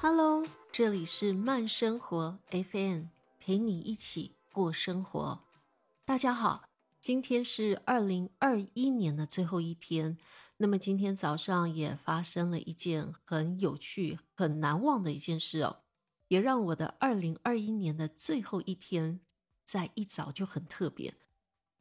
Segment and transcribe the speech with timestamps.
[0.00, 3.06] Hello，这里是慢生活 FM，
[3.38, 5.40] 陪你一起过生活。
[6.06, 6.62] 大家好，
[6.98, 10.16] 今天是二零二一年的最后一天。
[10.60, 15.82] 那么今天早上也发生了一件很有趣、很难忘的一件事哦，
[16.26, 19.20] 也让我的二零二一年的最后一天
[19.64, 21.14] 在一早就很特别。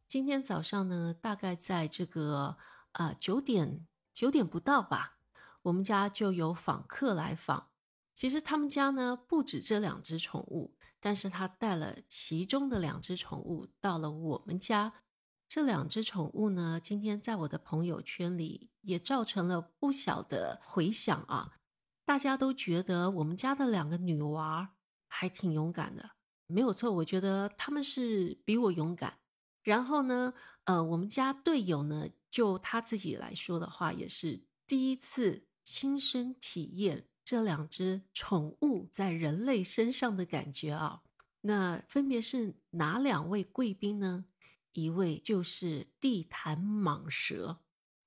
[0.07, 2.57] 今天早上呢，大概在这个
[2.91, 5.17] 啊九点九点不到吧，
[5.63, 7.69] 我们家就有访客来访。
[8.13, 14.94] 其实他们家呢不止这两只宠物，但是他带了其中的两只宠物到了我们家。
[15.47, 21.53] 这两只宠物呢，今天在我的朋友圈里也造成了不小的回响啊！
[22.03, 24.75] 大家都觉得我们家的两个女娃
[25.07, 26.11] 还挺勇敢的，
[26.47, 29.19] 没有错，我觉得他们是比我勇敢。
[29.63, 30.33] 然后呢，
[30.66, 37.07] 呃，我们家队友呢，就他自己来说的话，也是第一次亲身体验。
[37.23, 41.02] 这两只宠物在人类身上的感觉啊，
[41.41, 44.23] 那分别是哪两位贵宾呢？
[44.78, 47.58] 一位就是地毯蟒蛇，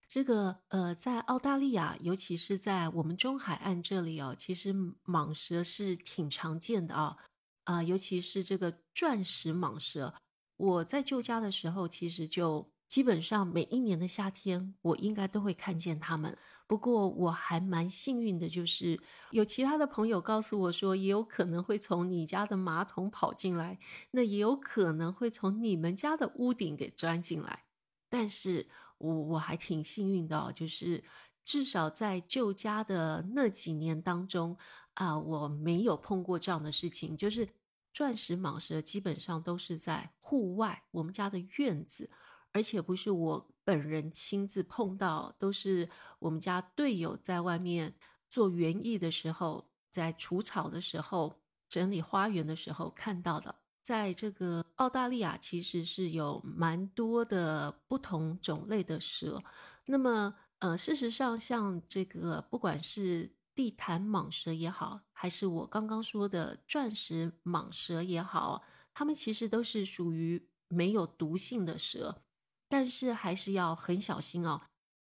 [0.07, 4.73] 这个呃，在澳大利亚，尤其是在我们中海岸这里哦，其实
[5.05, 7.17] 蟒蛇是挺常见的啊，
[7.65, 10.15] 啊，尤其是这个钻石蟒蛇，
[10.57, 12.71] 我在旧家的时候，其实就。
[12.91, 16.37] 基本上每一年的夏天，我应该都会看见它们。
[16.67, 23.79] 不过我还蛮幸运的，就是有其他的朋友告诉我说，也有可能会从你家的马桶跑进来，
[24.11, 27.63] 那也有可能会从你们家的屋顶给钻进来。
[28.09, 28.69] 但是
[28.99, 31.05] 我我还挺幸运的，就是
[31.45, 34.57] 至少在旧家的那几年当中
[34.95, 37.17] 啊，我没有碰过这样的事情。
[37.17, 37.49] 就是
[37.93, 42.11] 钻石蟒蛇基本上都是在户外，我们家的院子。
[42.53, 45.89] 而且不是我本人亲自碰到，都是
[46.19, 47.95] 我们家队友在外面
[48.29, 53.55] 做园艺的时候，在除草的时候、整理花园的时候看到的。
[53.83, 59.43] 在这个澳大利亚，其实是有蛮多的不同种类的蛇。
[59.87, 68.63] 那么，呃，事实上，像这个不管是地毯蟒蛇也好，还是我刚刚说的钻石蟒蛇也好，
[68.93, 72.23] 它们其实都是属于没有毒性的蛇。
[72.71, 74.63] 但是还是要很小心哦，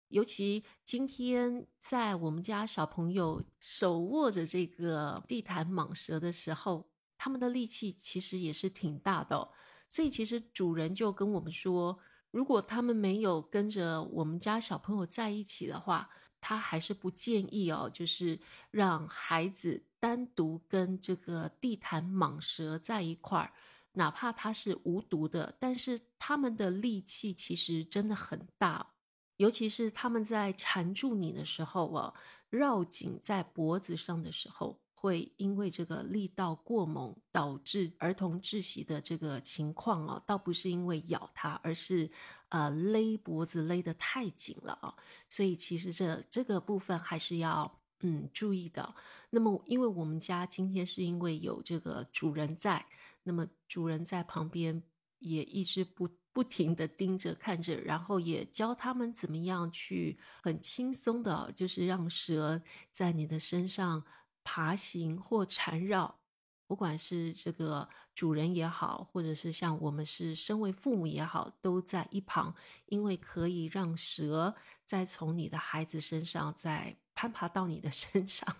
[0.08, 6.90] 尤其今天在我们家小朋友手握着这个地毯蟒蛇的时候，
[7.20, 9.52] 他们的力气其实也是挺大的，
[9.88, 12.00] 所以其实主人就跟我们说，
[12.32, 16.10] 如果他们没有跟着我们家小朋友在一起的话，
[16.42, 18.40] 他还是不建议哦，就是
[18.72, 23.54] 让孩子单独跟这个地毯蟒蛇在一块儿。
[23.94, 28.94] 哪怕它是无毒的，但是它们的力气其实真的很大，
[29.38, 32.14] 尤其是它们在缠住你的时候啊，
[32.50, 42.10] 绕颈在脖子上的时候，会因为这个力道过猛导致儿童窒息的这个情况啊，倒不是因为咬它，而是
[42.50, 44.96] 呃勒脖子勒得太紧了啊，
[45.30, 47.80] 所以其实这这个部分还是要。
[48.04, 48.96] 嗯，注意的。
[49.30, 52.84] 那么，因为我们家今天是因为有这个主人在，
[53.24, 54.84] 那么主人在旁边
[55.20, 62.62] 也一直不不停的盯着看着，然后也教他们怎么样去很轻松的，就是让蛇
[62.92, 64.04] 在你的身上
[64.44, 66.20] 爬行或缠绕。
[66.68, 72.56] 不管是这个主人也好，或者是像我们是身为父母也好，都在一旁，
[72.86, 74.56] 因为可以让蛇
[74.86, 76.98] 再从你的孩子身上再。
[77.14, 78.56] 攀爬到你的身上，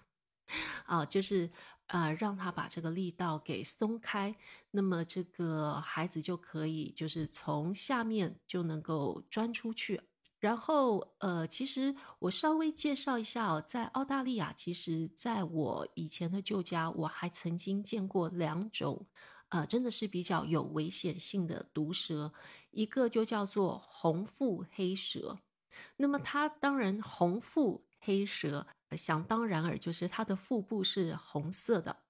[0.86, 1.50] 啊，就是
[1.88, 4.36] 呃，让他把这个力道给松开，
[4.72, 10.02] 那么这个孩子就可以就是从下面就能够钻出去。
[10.40, 19.06] 然后呃，其实我稍微介绍一下哦，在澳大利亚，其实在我以前的旧家，我还曾经见过两种，
[19.50, 22.34] 呃，真的是比较有危险性的毒蛇，
[22.72, 25.40] 一个就叫做红腹黑蛇，
[25.98, 27.86] 那么它当然红腹。
[28.04, 28.66] 黑蛇
[28.98, 32.04] 想当然尔，就是它的腹部是红色的。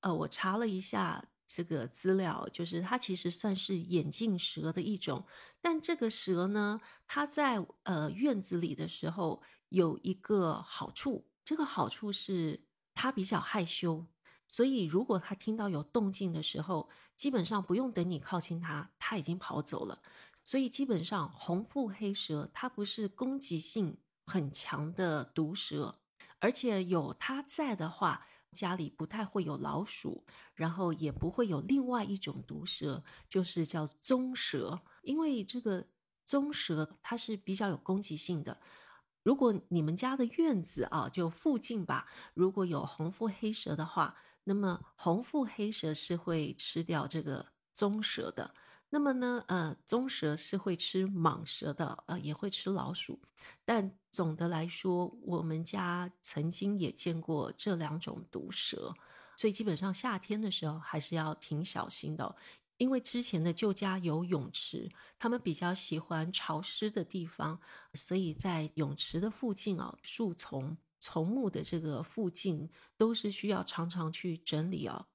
[0.00, 5.24] 呃，我查了一下这个资料，就是它其实算是眼镜蛇的一种。
[5.60, 14.06] 但这个蛇呢，它在呃院子里的时候有一个好处，这个好处是它比较害羞，
[14.46, 20.02] 所以如果它听到有动静的时候，基本上不用等你靠近它，它已经跑走了。
[20.44, 23.98] 所以基本上红腹黑蛇它不是攻击性。
[24.28, 26.00] 很强的毒蛇，
[26.38, 30.24] 而且有它在的话，家里不太会有老鼠，
[30.54, 34.80] 然后也不会有另外一种毒蛇，就是叫棕蛇。
[35.02, 35.88] 因为这个
[36.24, 38.60] 棕蛇它是比较有攻击性的。
[39.22, 48.54] 如果你们家的院子啊，就附近吧，如果有红腹黑蛇的话，那么红腹黑蛇是会吃掉这个棕蛇的。
[48.88, 53.20] 那么呢，呃，棕蛇是会吃蟒蛇的，呃，也会吃老鼠。
[53.64, 58.94] 但总的来说，我们家曾经也见过这两种毒蛇，
[59.36, 62.36] 所以基本上夏天的时候还是要挺小心的。
[62.78, 67.58] 因为之前的旧家有泳池，他们比较喜欢潮湿的地方，
[67.94, 75.06] 所以在泳池的附近啊，树丛、丛木的这个附近都是需要常常去整理哦。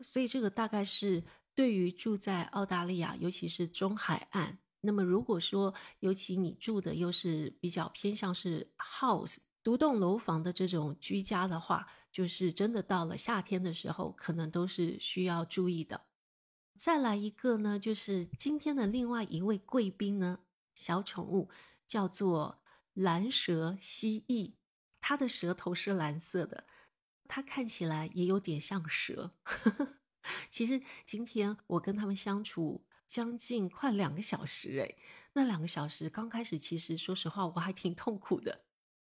[0.00, 1.24] 所以这个大概是
[1.54, 4.58] 对于住在澳大利亚，尤其是中海岸。
[4.80, 16.02] 那么如果说，尤其你住的又是比较偏向是 house 独栋楼房的这种居家的话，就是真的到了夏天的时候，可能都是需要注意的。
[16.76, 20.40] 再来一个呢，就是今天的另外一位贵宾呢，
[20.74, 21.48] 小宠物
[21.86, 22.60] 叫做
[22.92, 24.54] 蓝蛇蜥蜴，
[25.00, 26.66] 它的舌头是蓝色的，
[27.26, 29.30] 它看起来也有点像蛇。
[29.44, 29.98] 呵 呵
[30.50, 34.96] 其实今天我跟他们相处将近快两个小时，诶，
[35.34, 38.64] 那两个小时刚开始，其实说实话我还挺痛苦的，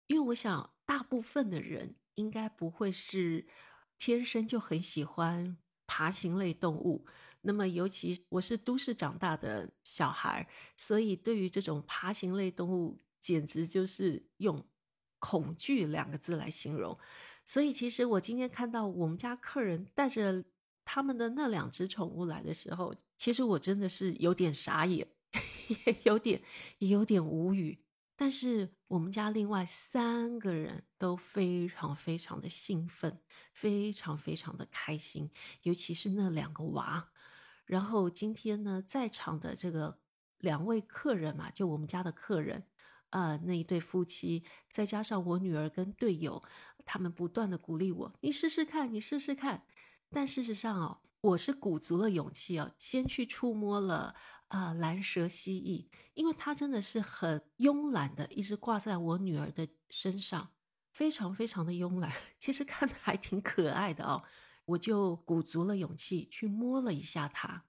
[0.08, 3.48] 因为我想大部分的人应该不会是
[3.98, 7.06] 天生就很喜欢爬行类动物。
[7.42, 14.68] 那么，尤其我是都市长大的小孩，所以对于这种爬行类动物，简直就是用
[15.20, 16.98] 恐惧两个字来形容。
[17.46, 20.44] 所以，其实我今天看到我们家客人带着
[20.90, 25.06] 他们的那两只宠物来的时候，其实我真的是有点傻眼，
[25.86, 26.42] 也有点
[26.78, 27.84] 也有点无语。
[28.16, 33.20] 但是我们家另外三个人都非常非常的兴奋，
[33.52, 35.30] 非常非常的开心，
[35.64, 37.10] 尤其是那两个娃。
[37.66, 40.00] 然后今天呢，在场的这个
[40.40, 42.64] 两位客人嘛，就我们家的客人，
[43.10, 46.42] 呃，那一对夫妻，再加上我女儿跟队友，
[46.86, 49.66] 他们不断的鼓励我，你试试看，你试试看。
[50.10, 54.16] 但事实上哦，我是鼓足了勇气哦，先去触摸了
[54.48, 60.54] 啊蓝蛇蜥蜴，因为它真的是很慵懒的，一直挂在我女儿的身上，
[60.92, 64.24] 非常非常的慵懒， 其实看的还挺可爱的哦。
[64.66, 67.66] 我就鼓足了勇气去摸了一下它，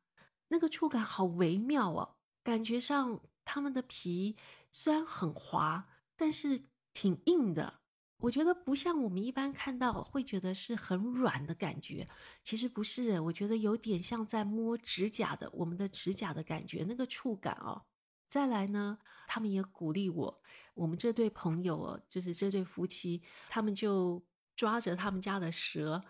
[0.48, 4.36] 那个触感好微妙哦，感觉上它们的皮
[4.70, 7.80] 虽然很滑，但是挺硬的。
[8.18, 12.06] 我觉得不像我们一般看到会觉得是很软的感觉，
[12.42, 17.82] 其实不是，我觉得有点像在摸指甲的，我们的指甲的感觉，那个触感哦。
[18.28, 20.42] 再来呢，他们也鼓励我，
[20.74, 24.22] 我们这对朋友哦，就是这对夫妻，他们就
[24.54, 26.04] 抓着他们家的蛇。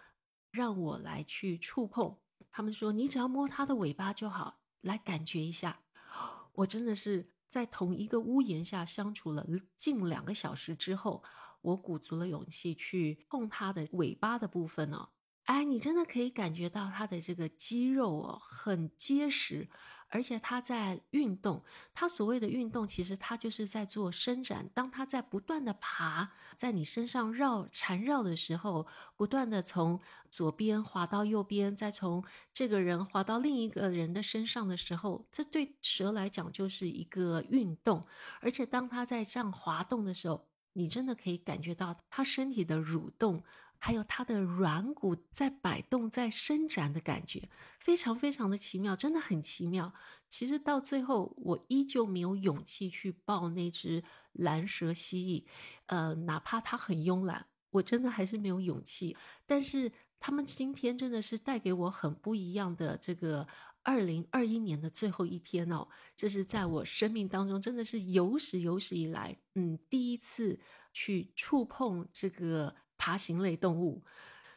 [0.51, 2.17] 让我来去触碰，
[2.51, 5.83] 他们说你只要摸它的尾巴就好，来感觉一下。
[6.55, 9.47] 我真的是在同一个屋檐下相处了
[9.77, 11.23] 近两个小时之后，
[11.69, 15.09] 我鼓足了勇气去碰它的尾巴的部分哦。
[15.45, 19.69] 哎，你真的可以感觉到它的这个肌肉哦，很结实。
[20.11, 21.63] 而且它在运动，
[21.93, 24.67] 它所谓的运动，其实它就是在做伸展。
[24.73, 28.87] 当它在不断的爬，在你身上绕缠绕的时候，
[29.17, 30.01] 不断的从
[30.31, 38.07] 左边滑到右边，再从这个人滑到另一个人的身上的时候，这对蛇来讲就是一个运动。
[38.41, 43.43] 而且当它在这样滑动的时候，你真的可以感觉到它身体的蠕动。
[43.81, 47.49] 还有它的软骨在摆动、在伸展的感觉，
[47.79, 49.95] 非常非常的奇妙，真的很奇妙。
[50.29, 55.45] 其实到最后，我依旧没有勇气去抱那只蓝蛇蜥蜴，
[55.87, 59.17] 呃，哪怕它很慵懒，我真的还是没有勇气。
[59.47, 63.47] 但是他们今天真的是带给我很不一样的这个
[63.83, 70.59] 二零二一年的最后一天哦，这是在我生命当中真的是有史有史以来，嗯，第一次
[70.93, 72.75] 去触碰这个。
[73.01, 74.03] 爬行类动物，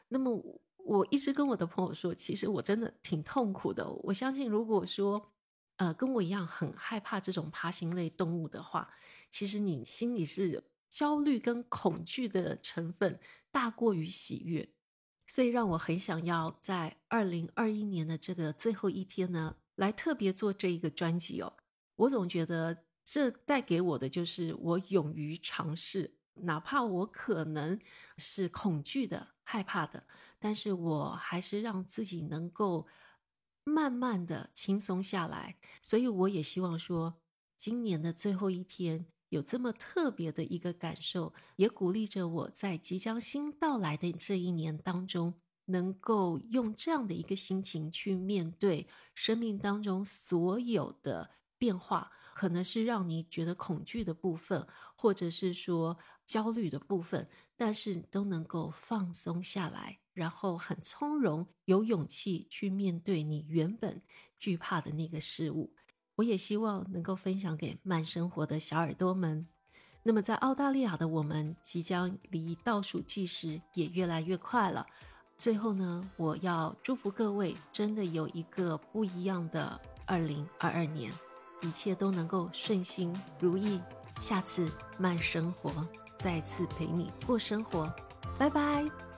[0.07, 0.35] 那么
[0.77, 3.87] 我一直跟我的朋友说，其实我真的挺痛苦的。
[3.87, 5.31] 我相信，如果说
[5.75, 8.91] 呃跟我一样很害怕这种爬行类动物的话，
[9.29, 13.19] 其实你心里是焦虑跟恐惧的成分
[13.51, 14.67] 大过于喜悦，
[15.31, 21.53] 所以让我很想要在二零二一年的这个最后一天呢，来特别做这一个专辑哦。
[21.95, 26.17] 我总觉得这带给我的就是我勇于尝试。
[26.33, 27.79] 哪怕我可能
[28.17, 30.05] 是恐惧的、害怕的，
[30.37, 32.85] 但是我还是让自己能够
[33.63, 35.55] 慢慢的轻松下来。
[35.81, 37.21] 所以我也希望说，
[37.55, 45.35] 今年的最后一天，有这么特别的一个感受，也鼓励着我在即将新到来的这一年当中，
[45.65, 64.01] 能够用这样的一个心情去面对生命当中所有的变化，可能是让你觉得恐惧的部分，或者是说焦虑的部分，但是都能够放松下来，然后很从容、有勇气去面对你原本
[64.37, 65.73] 惧怕的那个事物。
[66.15, 69.47] 我也希望能够分享给慢生活的小耳朵们。
[70.03, 74.85] 那么，在澳大利亚的我们，即将离倒数计时也越来越快了。
[75.37, 81.11] 最后呢，我要祝福各位，真的有一个不一样的二零二二年，
[81.61, 83.79] 一切都能够顺心如意。
[84.19, 85.71] 下次慢生活
[86.19, 87.91] 再次陪你过生活，
[88.37, 89.10] 拜拜。